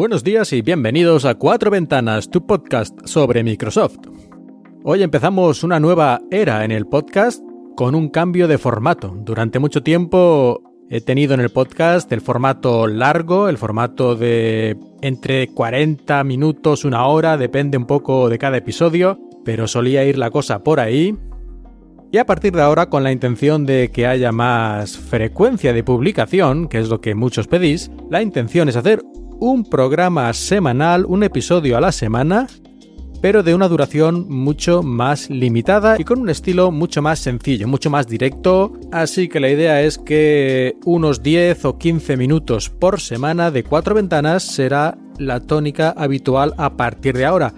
[0.00, 3.98] Buenos días y bienvenidos a Cuatro Ventanas, tu podcast sobre Microsoft.
[4.82, 7.42] Hoy empezamos una nueva era en el podcast
[7.76, 9.14] con un cambio de formato.
[9.14, 15.48] Durante mucho tiempo he tenido en el podcast el formato largo, el formato de entre
[15.48, 20.64] 40 minutos, una hora, depende un poco de cada episodio, pero solía ir la cosa
[20.64, 21.14] por ahí.
[22.10, 26.68] Y a partir de ahora, con la intención de que haya más frecuencia de publicación,
[26.68, 29.02] que es lo que muchos pedís, la intención es hacer
[29.40, 32.46] un programa semanal, un episodio a la semana,
[33.22, 37.90] pero de una duración mucho más limitada y con un estilo mucho más sencillo, mucho
[37.90, 38.74] más directo.
[38.92, 43.94] Así que la idea es que unos 10 o 15 minutos por semana de cuatro
[43.94, 47.54] ventanas será la tónica habitual a partir de ahora.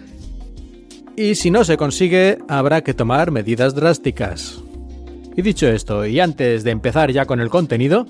[1.16, 4.62] Y si no se consigue, habrá que tomar medidas drásticas.
[5.36, 8.06] Y dicho esto, y antes de empezar ya con el contenido,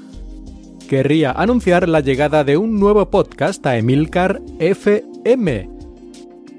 [0.93, 5.71] querría anunciar la llegada de un nuevo podcast a Emilcar FM.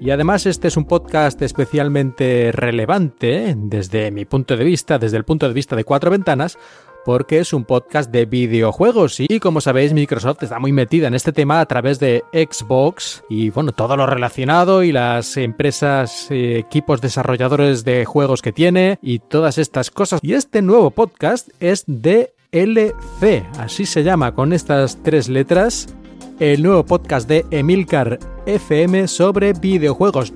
[0.02, 5.24] Y además este es un podcast especialmente relevante desde mi punto de vista, desde el
[5.24, 6.58] punto de vista de cuatro ventanas,
[7.06, 11.32] porque es un podcast de videojuegos y como sabéis Microsoft está muy metida en este
[11.32, 17.02] tema a través de Xbox y bueno, todo lo relacionado y las empresas, eh, equipos
[17.02, 20.22] desarrolladores de juegos que tiene y todas estas cosas.
[20.24, 25.88] Y este nuevo podcast es de LC, así se llama con estas tres letras,
[26.40, 30.32] el nuevo podcast de Emilcar FM sobre videojuegos.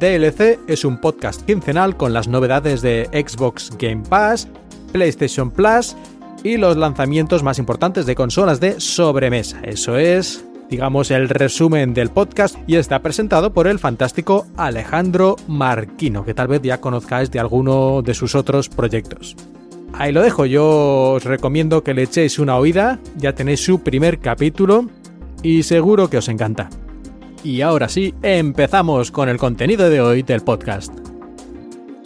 [0.00, 4.48] DLC es un podcast quincenal con las novedades de Xbox Game Pass,
[4.90, 5.94] PlayStation Plus
[6.42, 9.60] y los lanzamientos más importantes de consolas de sobremesa.
[9.62, 16.24] Eso es, digamos, el resumen del podcast y está presentado por el fantástico Alejandro Marquino,
[16.24, 19.36] que tal vez ya conozcáis de alguno de sus otros proyectos.
[19.92, 24.18] Ahí lo dejo, yo os recomiendo que le echéis una oída, ya tenéis su primer
[24.18, 24.86] capítulo
[25.42, 26.70] y seguro que os encanta.
[27.42, 30.92] Y ahora sí, empezamos con el contenido de hoy del podcast.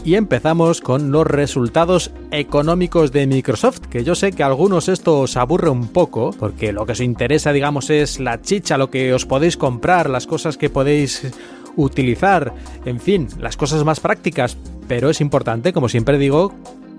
[0.04, 5.20] Y empezamos con los resultados económicos de Microsoft, que yo sé que a algunos esto
[5.20, 9.14] os aburre un poco, porque lo que os interesa, digamos, es la chicha, lo que
[9.14, 11.32] os podéis comprar, las cosas que podéis
[11.76, 14.58] utilizar, en fin, las cosas más prácticas,
[14.88, 16.52] pero es importante, como siempre digo,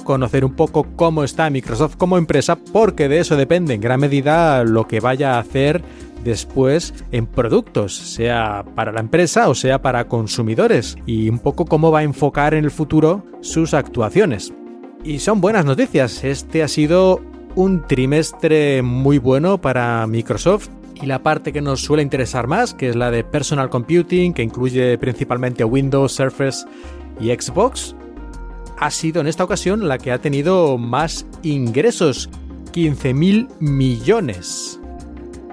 [0.06, 4.64] conocer un poco cómo está Microsoft como empresa, porque de eso depende en gran medida
[4.64, 5.84] lo que vaya a hacer
[6.24, 11.92] después en productos, sea para la empresa o sea para consumidores, y un poco cómo
[11.92, 14.54] va a enfocar en el futuro sus actuaciones.
[15.04, 17.22] Y son buenas noticias, este ha sido
[17.56, 22.90] un trimestre muy bueno para Microsoft y la parte que nos suele interesar más, que
[22.90, 26.66] es la de personal computing, que incluye principalmente Windows, Surface
[27.20, 27.96] y Xbox,
[28.78, 32.30] ha sido en esta ocasión la que ha tenido más ingresos,
[32.74, 34.80] 15.000 millones.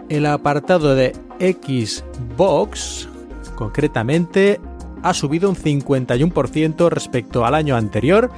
[0.08, 3.08] El apartado de Xbox,
[3.54, 4.60] concretamente,
[5.02, 8.30] ha subido un 51% respecto al año anterior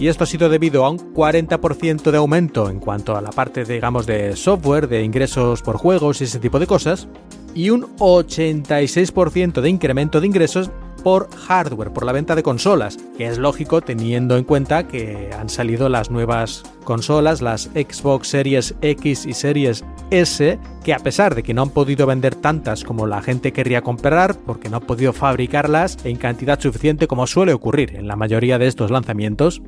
[0.00, 3.64] y esto ha sido debido a un 40% de aumento en cuanto a la parte,
[3.64, 7.06] digamos, de software, de ingresos por juegos y ese tipo de cosas,
[7.54, 10.70] y un 86% de incremento de ingresos
[11.02, 15.48] por hardware, por la venta de consolas, que es lógico teniendo en cuenta que han
[15.48, 21.42] salido las nuevas consolas, las Xbox Series X y Series S, que a pesar de
[21.42, 25.12] que no han podido vender tantas como la gente querría comprar, porque no han podido
[25.12, 29.62] fabricarlas en cantidad suficiente como suele ocurrir en la mayoría de estos lanzamientos,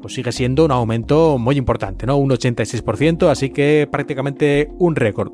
[0.00, 2.16] pues sigue siendo un aumento muy importante, ¿no?
[2.16, 5.32] Un 86%, así que prácticamente un récord.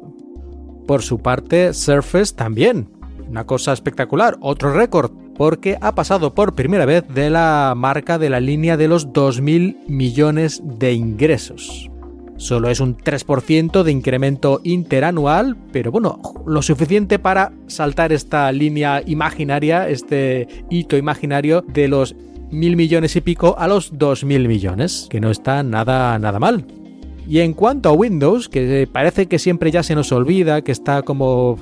[0.86, 2.90] Por su parte, Surface también.
[3.28, 8.30] Una cosa espectacular, otro récord, porque ha pasado por primera vez de la marca de
[8.30, 11.90] la línea de los 2.000 millones de ingresos.
[12.36, 19.02] Solo es un 3% de incremento interanual, pero bueno, lo suficiente para saltar esta línea
[19.06, 22.16] imaginaria, este hito imaginario de los
[22.50, 26.66] mil millones y pico a los 2.000 millones, que no está nada, nada mal.
[27.26, 31.02] Y en cuanto a Windows, que parece que siempre ya se nos olvida, que está
[31.02, 31.58] como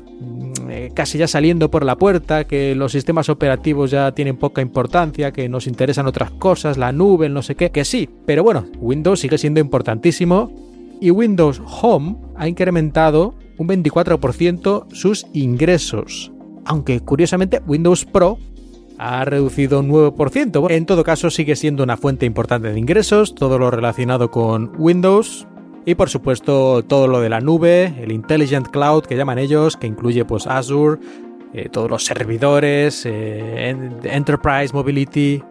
[0.68, 5.32] eh, casi ya saliendo por la puerta, que los sistemas operativos ya tienen poca importancia,
[5.32, 9.20] que nos interesan otras cosas, la nube, no sé qué, que sí, pero bueno, Windows
[9.20, 10.50] sigue siendo importantísimo
[11.00, 16.32] y Windows Home ha incrementado un 24% sus ingresos,
[16.64, 18.38] aunque curiosamente Windows Pro
[18.98, 20.70] ha reducido un 9%.
[20.70, 25.46] En todo caso, sigue siendo una fuente importante de ingresos, todo lo relacionado con Windows,
[25.84, 29.86] y por supuesto todo lo de la nube, el Intelligent Cloud que llaman ellos, que
[29.86, 31.00] incluye pues Azure,
[31.52, 33.70] eh, todos los servidores, eh,
[34.04, 35.42] Enterprise Mobility.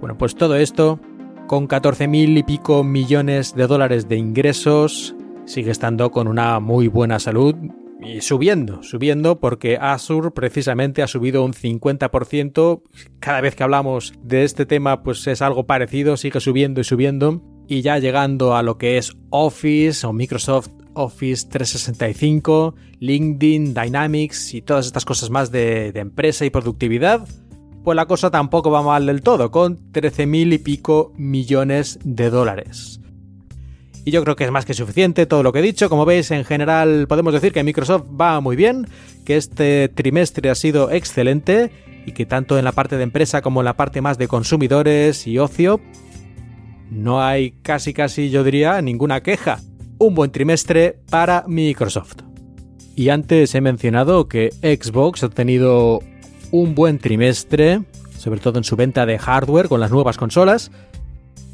[0.00, 1.00] Bueno, pues todo esto
[1.46, 5.16] con 14.000 y pico millones de dólares de ingresos
[5.46, 7.54] sigue estando con una muy buena salud
[8.00, 12.82] y subiendo, subiendo porque Azure precisamente ha subido un 50%.
[13.18, 17.42] Cada vez que hablamos de este tema pues es algo parecido, sigue subiendo y subiendo.
[17.68, 24.62] Y ya llegando a lo que es Office o Microsoft Office 365, LinkedIn, Dynamics y
[24.62, 27.28] todas estas cosas más de, de empresa y productividad,
[27.84, 33.00] pues la cosa tampoco va mal del todo, con 13.000 y pico millones de dólares.
[34.04, 35.90] Y yo creo que es más que suficiente todo lo que he dicho.
[35.90, 38.86] Como veis, en general podemos decir que Microsoft va muy bien,
[39.24, 41.70] que este trimestre ha sido excelente
[42.06, 45.26] y que tanto en la parte de empresa como en la parte más de consumidores
[45.26, 45.78] y ocio
[46.90, 49.60] no hay casi casi yo diría ninguna queja.
[49.98, 52.16] Un buen trimestre para Microsoft.
[52.94, 56.00] Y antes he mencionado que Xbox ha tenido
[56.50, 57.82] un buen trimestre,
[58.16, 60.70] sobre todo en su venta de hardware con las nuevas consolas.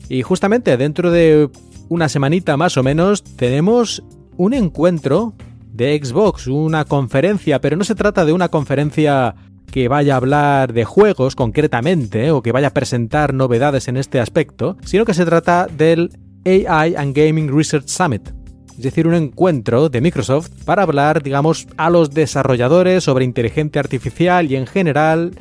[0.09, 1.51] Y justamente dentro de
[1.89, 4.03] una semanita más o menos tenemos
[4.37, 5.35] un encuentro
[5.73, 9.35] de Xbox, una conferencia, pero no se trata de una conferencia
[9.70, 14.20] que vaya a hablar de juegos concretamente o que vaya a presentar novedades en este
[14.20, 16.11] aspecto, sino que se trata del
[16.46, 18.31] AI and Gaming Research Summit,
[18.76, 24.50] es decir, un encuentro de Microsoft para hablar, digamos, a los desarrolladores sobre inteligencia artificial
[24.50, 25.32] y en general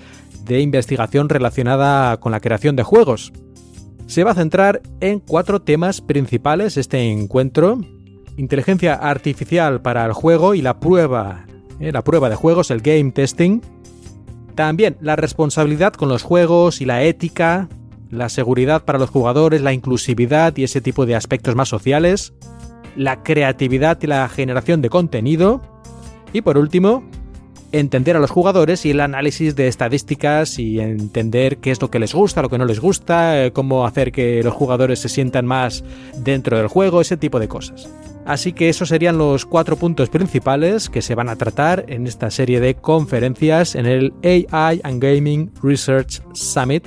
[0.46, 3.34] de investigación relacionada con la creación de juegos.
[4.06, 7.80] Se va a centrar en cuatro temas principales este encuentro.
[8.38, 11.46] Inteligencia artificial para el juego y la prueba,
[11.80, 13.62] eh, la prueba de juegos, el game testing.
[14.56, 17.70] También la responsabilidad con los juegos y la ética,
[18.12, 22.34] la seguridad para los jugadores, la inclusividad y ese tipo de aspectos más sociales,
[22.96, 25.62] la creatividad y la generación de contenido.
[26.32, 27.04] Y por último,
[27.72, 32.00] entender a los jugadores y el análisis de estadísticas y entender qué es lo que
[32.00, 35.48] les gusta, lo que no les gusta, eh, cómo hacer que los jugadores se sientan
[35.48, 35.84] más
[36.16, 37.90] dentro del juego, ese tipo de cosas.
[38.26, 42.32] Así que esos serían los cuatro puntos principales que se van a tratar en esta
[42.32, 46.86] serie de conferencias en el AI and Gaming Research Summit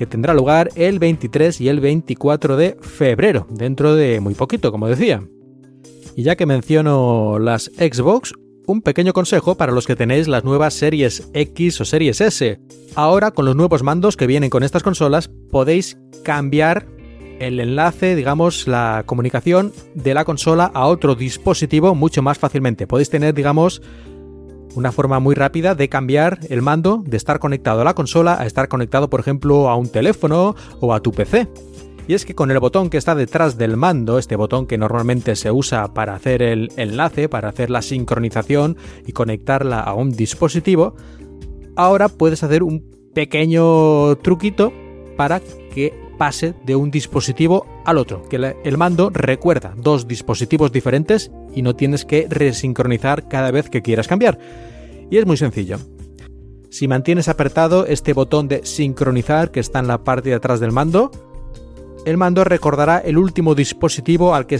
[0.00, 4.88] que tendrá lugar el 23 y el 24 de febrero, dentro de muy poquito, como
[4.88, 5.22] decía.
[6.16, 8.32] Y ya que menciono las Xbox,
[8.66, 12.58] un pequeño consejo para los que tenéis las nuevas series X o series S.
[12.94, 16.86] Ahora, con los nuevos mandos que vienen con estas consolas, podéis cambiar
[17.40, 22.86] el enlace, digamos, la comunicación de la consola a otro dispositivo mucho más fácilmente.
[22.86, 23.82] Podéis tener, digamos,
[24.74, 28.46] una forma muy rápida de cambiar el mando de estar conectado a la consola a
[28.46, 31.48] estar conectado, por ejemplo, a un teléfono o a tu PC.
[32.06, 35.34] Y es que con el botón que está detrás del mando, este botón que normalmente
[35.34, 38.76] se usa para hacer el enlace, para hacer la sincronización
[39.06, 40.94] y conectarla a un dispositivo,
[41.74, 44.72] ahora puedes hacer un pequeño truquito
[45.16, 51.30] para que pase de un dispositivo al otro, que el mando recuerda dos dispositivos diferentes
[51.54, 54.38] y no tienes que resincronizar cada vez que quieras cambiar.
[55.10, 55.78] Y es muy sencillo.
[56.68, 60.72] Si mantienes apretado este botón de sincronizar que está en la parte de atrás del
[60.72, 61.10] mando,
[62.04, 64.58] el mando recordará el último dispositivo al que,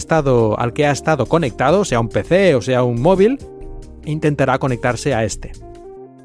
[0.57, 3.37] al que ha estado conectado, sea un PC o sea un móvil,
[4.03, 5.51] e intentará conectarse a este.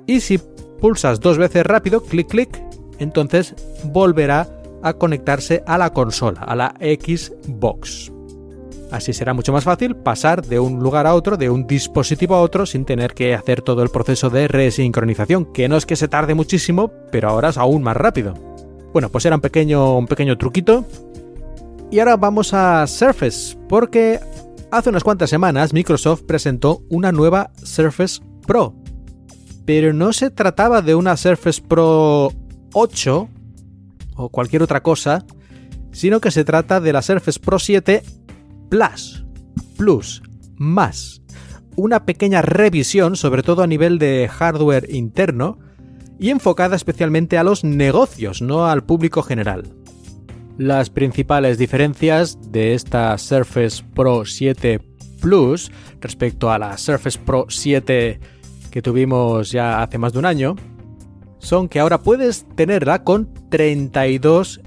[0.06, 0.38] Y si
[0.80, 2.62] pulsas dos veces rápido, clic clic,
[2.98, 4.48] entonces volverá
[4.86, 8.12] a conectarse a la consola, a la Xbox.
[8.92, 12.40] Así será mucho más fácil pasar de un lugar a otro, de un dispositivo a
[12.40, 16.06] otro, sin tener que hacer todo el proceso de resincronización, que no es que se
[16.06, 18.34] tarde muchísimo, pero ahora es aún más rápido.
[18.92, 20.84] Bueno, pues era un pequeño, un pequeño truquito
[21.90, 24.20] y ahora vamos a Surface, porque
[24.70, 28.72] hace unas cuantas semanas Microsoft presentó una nueva Surface Pro.
[29.64, 32.32] Pero no se trataba de una Surface Pro
[32.72, 33.28] 8
[34.16, 35.24] o cualquier otra cosa,
[35.92, 38.02] sino que se trata de la Surface Pro 7
[38.68, 39.24] Plus,
[39.76, 40.22] Plus,
[40.56, 41.22] más.
[41.76, 45.58] Una pequeña revisión, sobre todo a nivel de hardware interno,
[46.18, 49.64] y enfocada especialmente a los negocios, no al público general.
[50.58, 54.80] Las principales diferencias de esta Surface Pro 7
[55.20, 55.70] Plus
[56.00, 58.20] respecto a la Surface Pro 7
[58.70, 60.56] que tuvimos ya hace más de un año
[61.38, 64.60] son que ahora puedes tenerla con 32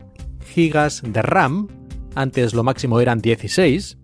[0.55, 1.67] GB de RAM,
[2.15, 3.97] antes lo máximo eran 16.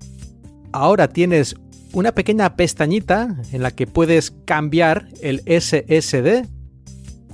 [0.71, 1.55] Ahora tienes
[1.93, 6.47] una pequeña pestañita en la que puedes cambiar el SSD,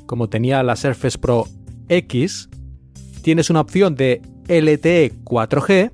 [0.05, 1.47] como tenía la Surface Pro
[1.89, 2.49] X.
[3.23, 5.91] Tienes una opción de LTE 4G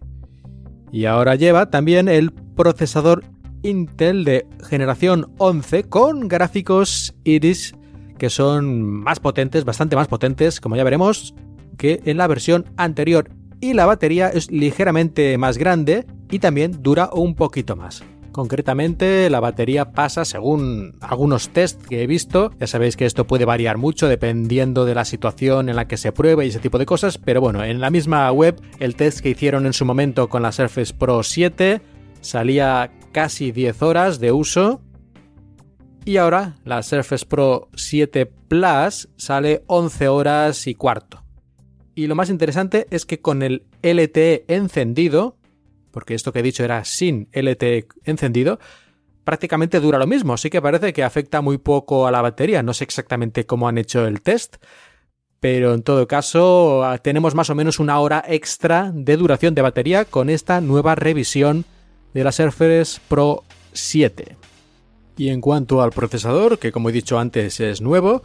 [0.92, 3.24] y ahora lleva también el procesador
[3.64, 7.74] Intel de generación 11 con gráficos Iris
[8.18, 11.34] que son más potentes, bastante más potentes, como ya veremos,
[11.78, 13.30] que en la versión anterior.
[13.60, 18.04] Y la batería es ligeramente más grande y también dura un poquito más.
[18.38, 23.46] Concretamente, la batería pasa, según algunos test que he visto, ya sabéis que esto puede
[23.46, 26.86] variar mucho dependiendo de la situación en la que se pruebe y ese tipo de
[26.86, 30.44] cosas, pero bueno, en la misma web, el test que hicieron en su momento con
[30.44, 31.82] la Surface Pro 7
[32.22, 34.82] salía casi 10 horas de uso
[36.08, 41.22] y ahora la Surface Pro 7 Plus sale 11 horas y cuarto.
[41.96, 45.36] Y lo más interesante es que con el LTE encendido,
[45.92, 48.58] porque esto que he dicho era sin LTE encendido,
[49.26, 52.64] prácticamente dura lo mismo, así que parece que afecta muy poco a la batería.
[52.64, 54.64] No sé exactamente cómo han hecho el test,
[55.42, 59.62] pero en todo caso ah, tenemos más o menos una hora extra de duración de
[59.62, 61.66] batería con esta nueva revisión
[62.14, 64.38] de la Surface Pro 7.
[65.18, 68.22] Y en cuanto al procesador, que como he dicho antes es nuevo,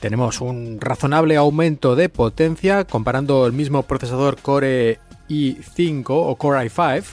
[0.00, 4.98] tenemos un razonable aumento de potencia comparando el mismo procesador Core
[5.28, 7.04] i5 o Core i5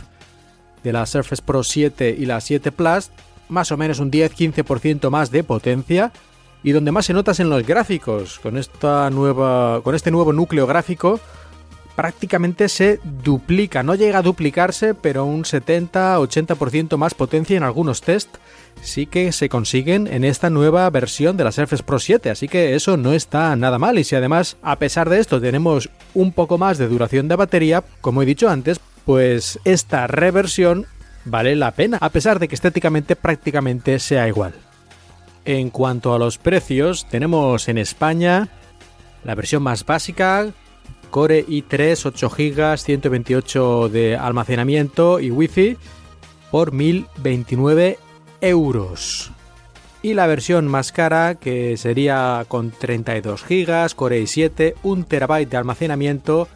[0.83, 3.11] de la Surface Pro 7 y la 7 Plus,
[3.49, 6.11] más o menos un 10-15% más de potencia
[6.63, 8.39] y donde más se nota es en los gráficos.
[8.39, 11.19] Con esta nueva con este nuevo núcleo gráfico
[11.97, 18.37] prácticamente se duplica, no llega a duplicarse, pero un 70-80% más potencia en algunos test
[18.83, 22.75] sí que se consiguen en esta nueva versión de la Surface Pro 7, así que
[22.75, 23.97] eso no está nada mal.
[23.97, 27.83] Y si además a pesar de esto tenemos un poco más de duración de batería,
[27.99, 30.85] como he dicho antes, pues esta reversión
[31.25, 34.53] vale la pena, a pesar de que estéticamente prácticamente sea igual.
[35.45, 38.49] En cuanto a los precios, tenemos en España
[39.23, 40.53] la versión más básica
[41.09, 45.77] Core i3 8 GB, 128 de almacenamiento y Wi-Fi
[46.51, 47.97] por 1029
[48.41, 49.31] euros.
[50.01, 55.57] Y la versión más cara, que sería con 32 GB, Core i7, 1 TB de
[55.57, 56.47] almacenamiento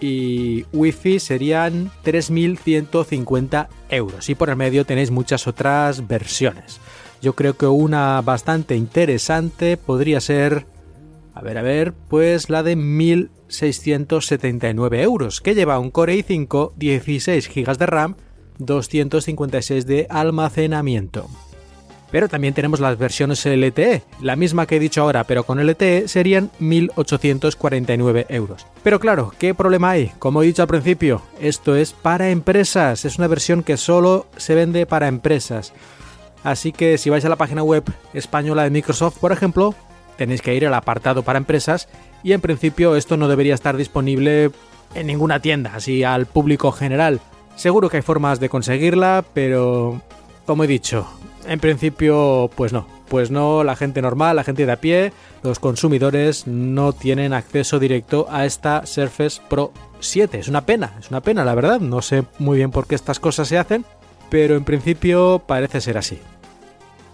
[0.00, 4.28] y Wi-Fi serían 3.150 euros.
[4.28, 6.80] Y por el medio tenéis muchas otras versiones.
[7.20, 10.66] Yo creo que una bastante interesante podría ser,
[11.34, 16.72] a ver, a ver, pues la de 1.000 679 euros, que lleva un Core i5,
[16.76, 18.16] 16 GB de RAM,
[18.58, 21.28] 256 de almacenamiento.
[22.10, 26.08] Pero también tenemos las versiones LTE, la misma que he dicho ahora, pero con LTE
[26.08, 28.66] serían 1.849 euros.
[28.82, 30.12] Pero claro, ¿qué problema hay?
[30.18, 34.54] Como he dicho al principio, esto es para empresas, es una versión que solo se
[34.54, 35.74] vende para empresas.
[36.44, 39.74] Así que si vais a la página web española de Microsoft, por ejemplo,
[40.18, 41.88] tenéis que ir al apartado para empresas
[42.22, 44.50] y en principio esto no debería estar disponible
[44.94, 47.20] en ninguna tienda, así al público general.
[47.56, 50.02] Seguro que hay formas de conseguirla, pero
[50.44, 51.06] como he dicho,
[51.46, 55.58] en principio pues no, pues no, la gente normal, la gente de a pie, los
[55.58, 60.38] consumidores no tienen acceso directo a esta Surface Pro 7.
[60.38, 63.20] Es una pena, es una pena la verdad, no sé muy bien por qué estas
[63.20, 63.84] cosas se hacen,
[64.30, 66.18] pero en principio parece ser así.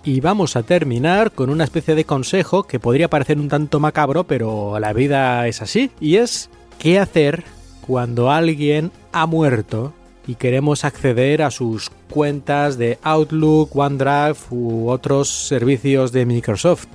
[0.06, 4.24] Y vamos a terminar con una especie de consejo que podría parecer un tanto macabro,
[4.24, 5.90] pero la vida es así.
[5.98, 7.42] Y es qué hacer
[7.80, 9.94] cuando alguien ha muerto
[10.26, 16.88] y queremos acceder a sus cuentas de Outlook, OneDrive u otros servicios de Microsoft.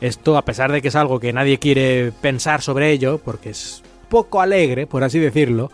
[0.00, 3.82] Esto, a pesar de que es algo que nadie quiere pensar sobre ello, porque es
[4.08, 5.70] poco alegre, por así decirlo,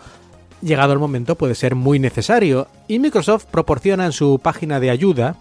[0.60, 2.66] llegado el momento puede ser muy necesario.
[2.88, 5.36] Y Microsoft proporciona en su página de ayuda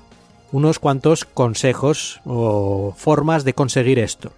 [0.52, 4.32] unos cuantos consejos o formas de conseguir esto.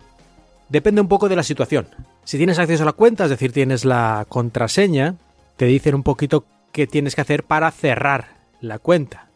[0.69, 1.87] Depende un poco de la situación.
[2.23, 5.15] Si tienes acceso a la cuenta, es decir, tienes la contraseña,
[5.57, 9.29] te dicen un poquito qué tienes que hacer para cerrar la cuenta.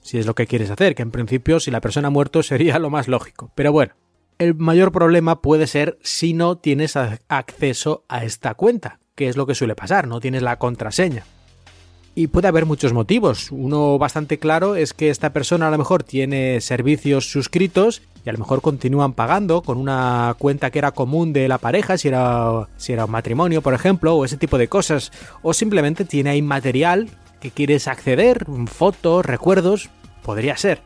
[0.00, 2.78] Si es lo que quieres hacer, que en principio si la persona ha muerto sería
[2.78, 3.50] lo más lógico.
[3.54, 3.94] Pero bueno,
[4.38, 9.46] el mayor problema puede ser si no tienes acceso a esta cuenta, que es lo
[9.46, 11.24] que suele pasar, no tienes la contraseña.
[12.16, 13.50] Y puede haber muchos motivos.
[13.50, 18.32] Uno bastante claro es que esta persona a lo mejor tiene servicios suscritos y a
[18.32, 22.68] lo mejor continúan pagando con una cuenta que era común de la pareja, si era,
[22.76, 25.10] si era un matrimonio, por ejemplo, o ese tipo de cosas.
[25.42, 27.08] O simplemente tiene ahí material
[27.40, 29.90] que quieres acceder, fotos, recuerdos,
[30.22, 30.82] podría ser.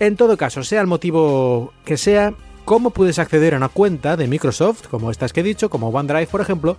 [0.00, 2.34] En todo caso, sea el motivo que sea,
[2.66, 6.26] ¿cómo puedes acceder a una cuenta de Microsoft, como estas que he dicho, como OneDrive,
[6.26, 6.76] por ejemplo,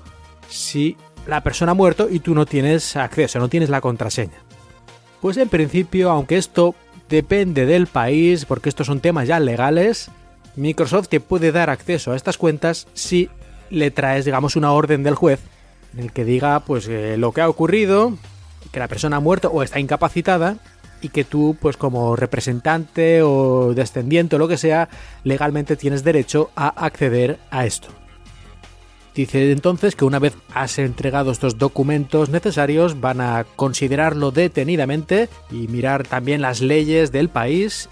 [0.48, 0.96] si
[1.28, 4.38] la persona ha muerto y tú no tienes acceso, no tienes la contraseña.
[5.22, 6.76] Pues en principio, aunque esto
[7.10, 10.10] depende del país, porque estos son temas ya legales,
[10.56, 13.30] Microsoft te puede dar acceso a estas cuentas si
[13.70, 15.40] le traes, digamos, una orden del juez
[15.94, 18.18] en el que diga, pues, lo que ha ocurrido,
[18.72, 20.58] que la persona ha muerto o está incapacitada
[21.02, 24.90] y que tú, pues, como representante o descendiente o lo que sea,
[25.24, 27.90] legalmente tienes derecho a acceder a esto.
[29.16, 35.70] Dice entonces que una vez has entregado estos documentos necesarios van a considerarlo detenidamente y
[35.70, 37.90] mirar también las leyes del país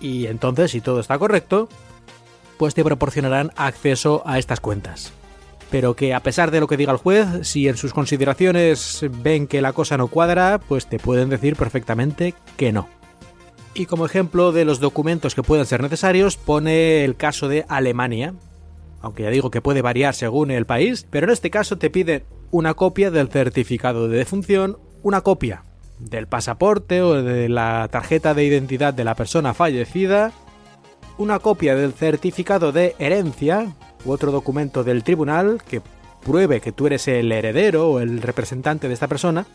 [0.00, 1.68] y entonces si todo está correcto,
[2.56, 5.12] pues te proporcionarán acceso a estas cuentas.
[5.70, 9.46] Pero que a pesar de lo que diga el juez, si en sus consideraciones ven
[9.46, 12.88] que la cosa no cuadra, pues te pueden decir perfectamente que no.
[13.74, 18.34] Y como ejemplo de los documentos que pueden ser necesarios, pone el caso de Alemania,
[19.02, 22.24] aunque ya digo que puede variar según el país, pero en este caso te piden
[22.50, 25.64] una copia del certificado de defunción, una copia
[25.98, 30.32] del pasaporte o de la tarjeta de identidad de la persona fallecida,
[31.18, 35.82] una copia del certificado de herencia u otro documento del tribunal que
[36.24, 39.46] pruebe que tú eres el heredero o el representante de esta persona,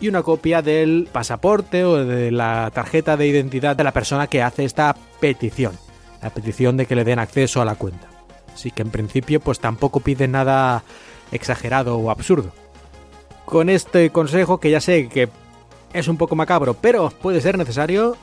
[0.00, 4.42] y una copia del pasaporte o de la tarjeta de identidad de la persona que
[4.42, 5.72] hace esta petición,
[6.22, 8.15] la petición de que le den acceso a la cuenta.
[8.56, 10.82] Así que en principio pues tampoco pide nada
[11.30, 12.52] exagerado o absurdo.
[13.44, 15.28] Con este consejo que ya sé que
[15.92, 18.16] es un poco macabro, pero puede ser necesario,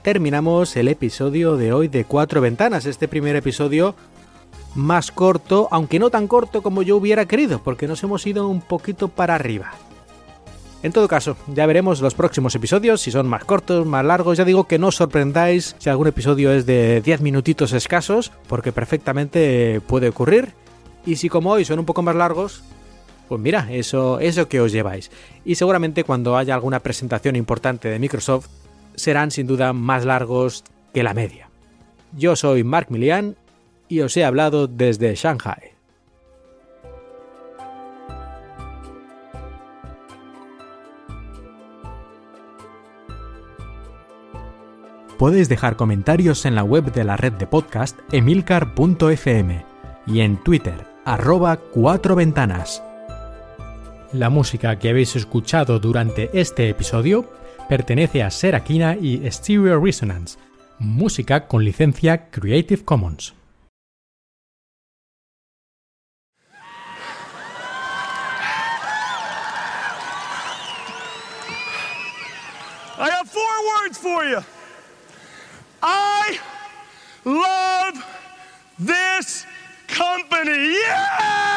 [0.00, 3.94] terminamos el episodio de hoy de Cuatro Ventanas, este primer episodio
[4.74, 8.62] más corto, aunque no tan corto como yo hubiera querido, porque nos hemos ido un
[8.62, 9.72] poquito para arriba.
[10.86, 14.38] En todo caso, ya veremos los próximos episodios, si son más cortos, más largos.
[14.38, 18.70] Ya digo que no os sorprendáis si algún episodio es de 10 minutitos escasos, porque
[18.70, 20.52] perfectamente puede ocurrir.
[21.04, 22.62] Y si como hoy son un poco más largos,
[23.28, 25.10] pues mira, eso, eso que os lleváis.
[25.44, 28.46] Y seguramente cuando haya alguna presentación importante de Microsoft,
[28.94, 30.62] serán sin duda más largos
[30.94, 31.50] que la media.
[32.16, 33.34] Yo soy Mark Milian
[33.88, 35.75] y os he hablado desde Shanghai.
[45.18, 49.64] Podéis dejar comentarios en la web de la red de podcast emilcar.fm
[50.06, 52.82] y en Twitter, arroba cuatro ventanas.
[54.12, 57.30] La música que habéis escuchado durante este episodio
[57.66, 60.38] pertenece a Serakina y Stereo Resonance,
[60.78, 63.34] música con licencia Creative Commons.
[75.88, 76.40] I
[77.24, 78.04] love
[78.76, 79.46] this
[79.86, 80.74] company.
[80.80, 81.55] Yeah!